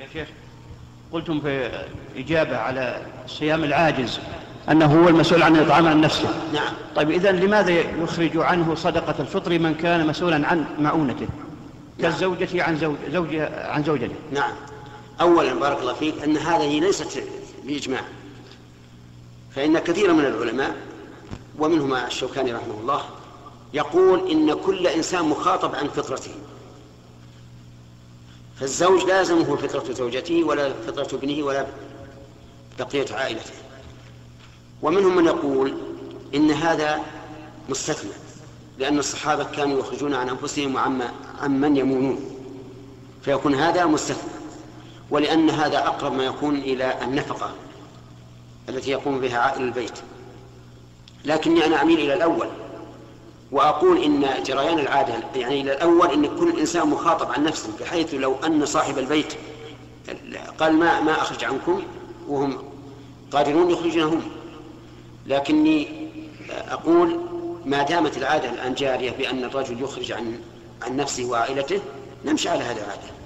يا 0.00 0.06
شيخ 0.12 0.28
قلتم 1.12 1.40
في 1.40 1.70
إجابة 2.16 2.56
على 2.56 3.06
صيام 3.26 3.64
العاجز 3.64 4.20
أنه 4.70 5.02
هو 5.02 5.08
المسؤول 5.08 5.42
عن 5.42 5.56
الإطعام 5.56 5.88
عن 5.88 6.00
نفسه. 6.00 6.28
نعم. 6.52 6.72
طيب 6.96 7.10
إذا 7.10 7.32
لماذا 7.32 7.70
يخرج 7.70 8.36
عنه 8.36 8.74
صدقة 8.74 9.14
الفطر 9.20 9.58
من 9.58 9.74
كان 9.74 10.06
مسؤولا 10.06 10.48
عن 10.48 10.64
معونته؟ 10.78 11.26
نعم. 11.26 12.10
كالزوجة 12.12 12.62
عن 12.62 12.76
زوج 12.76 12.96
زوجها 13.12 13.72
عن 13.72 13.84
زوجته. 13.84 14.14
نعم. 14.32 14.52
أولا 15.20 15.54
بارك 15.54 15.80
الله 15.80 15.92
فيك 15.92 16.22
أن 16.24 16.36
هذه 16.36 16.80
ليست 16.80 17.22
بإجماع. 17.64 18.00
فإن 19.54 19.78
كثيرا 19.78 20.12
من 20.12 20.24
العلماء 20.24 20.76
ومنهم 21.58 21.94
الشوكاني 21.94 22.52
رحمه 22.52 22.74
الله 22.80 23.02
يقول 23.74 24.30
إن 24.30 24.54
كل 24.54 24.86
إنسان 24.86 25.24
مخاطب 25.24 25.74
عن 25.74 25.88
فطرته. 25.88 26.30
فالزوج 28.60 29.04
لازمه 29.04 29.56
فطرة 29.56 29.92
زوجته 29.92 30.44
ولا 30.44 30.72
فطرة 30.86 31.18
ابنه 31.18 31.44
ولا 31.44 31.66
بقية 32.78 33.06
عائلته. 33.14 33.52
ومنهم 34.82 35.16
من 35.16 35.24
يقول 35.24 35.74
إن 36.34 36.50
هذا 36.50 37.00
مستثنى 37.68 38.10
لأن 38.78 38.98
الصحابة 38.98 39.44
كانوا 39.44 39.78
يخرجون 39.78 40.14
عن 40.14 40.28
أنفسهم 40.28 40.76
عن 41.40 41.60
من 41.60 41.76
يمونون. 41.76 42.18
فيكون 43.22 43.54
هذا 43.54 43.86
مستثنى 43.86 44.30
ولأن 45.10 45.50
هذا 45.50 45.78
أقرب 45.78 46.12
ما 46.12 46.24
يكون 46.24 46.56
إلى 46.56 47.04
النفقة 47.04 47.54
التي 48.68 48.90
يقوم 48.90 49.20
بها 49.20 49.38
عائل 49.38 49.62
البيت. 49.62 49.98
لكني 51.24 51.66
أنا 51.66 51.82
أميل 51.82 52.00
إلى 52.00 52.14
الأول 52.14 52.48
وأقول 53.52 54.02
إن 54.02 54.42
جريان 54.44 54.78
العادة 54.78 55.14
يعني 55.34 55.60
إلى 55.60 55.72
الأول 55.72 56.10
إن 56.10 56.38
كل 56.38 56.58
إنسان 56.60 56.88
مخاطب 56.88 57.32
عن 57.32 57.44
نفسه 57.44 57.68
بحيث 57.80 58.14
لو 58.14 58.34
أن 58.46 58.66
صاحب 58.66 58.98
البيت 58.98 59.34
قال 60.58 60.72
ما 60.72 61.00
ما 61.00 61.12
أخرج 61.12 61.44
عنكم؟ 61.44 61.82
وهم 62.28 62.58
قادرون 63.32 63.70
يخرجون 63.70 64.02
هم 64.02 64.22
لكني 65.26 65.88
أقول 66.50 67.20
ما 67.64 67.82
دامت 67.82 68.16
العادة 68.16 68.50
الآن 68.50 68.74
جارية 68.74 69.10
بأن 69.10 69.44
الرجل 69.44 69.82
يخرج 69.82 70.12
عن 70.12 70.40
عن 70.82 70.96
نفسه 70.96 71.24
وعائلته 71.24 71.80
نمشي 72.24 72.48
على 72.48 72.64
هذه 72.64 72.76
العادة. 72.76 73.19